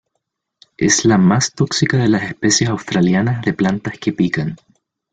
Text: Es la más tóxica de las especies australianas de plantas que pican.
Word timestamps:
Es 0.77 1.05
la 1.05 1.19
más 1.19 1.53
tóxica 1.53 1.97
de 1.97 2.07
las 2.09 2.23
especies 2.23 2.71
australianas 2.71 3.45
de 3.45 3.53
plantas 3.53 3.99
que 3.99 4.11
pican. 4.11 4.55